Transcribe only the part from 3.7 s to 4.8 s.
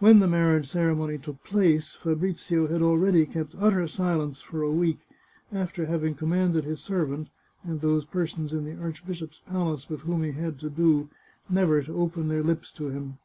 silence for a